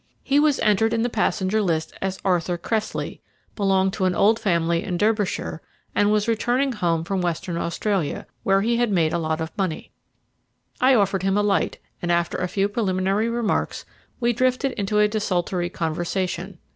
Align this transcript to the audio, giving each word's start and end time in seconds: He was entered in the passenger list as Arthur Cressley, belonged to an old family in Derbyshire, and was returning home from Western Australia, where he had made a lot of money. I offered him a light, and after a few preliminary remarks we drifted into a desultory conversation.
He 0.23 0.39
was 0.39 0.57
entered 0.61 0.95
in 0.95 1.03
the 1.03 1.11
passenger 1.11 1.61
list 1.61 1.93
as 2.01 2.17
Arthur 2.25 2.57
Cressley, 2.57 3.21
belonged 3.55 3.93
to 3.93 4.05
an 4.05 4.15
old 4.15 4.39
family 4.39 4.83
in 4.83 4.97
Derbyshire, 4.97 5.61
and 5.93 6.11
was 6.11 6.27
returning 6.27 6.71
home 6.71 7.03
from 7.03 7.21
Western 7.21 7.55
Australia, 7.55 8.25
where 8.41 8.61
he 8.63 8.77
had 8.77 8.89
made 8.89 9.13
a 9.13 9.19
lot 9.19 9.39
of 9.39 9.55
money. 9.59 9.91
I 10.81 10.95
offered 10.95 11.21
him 11.21 11.37
a 11.37 11.43
light, 11.43 11.77
and 12.01 12.11
after 12.11 12.39
a 12.39 12.47
few 12.47 12.67
preliminary 12.67 13.29
remarks 13.29 13.85
we 14.19 14.33
drifted 14.33 14.71
into 14.71 14.97
a 14.97 15.07
desultory 15.07 15.69
conversation. 15.69 16.57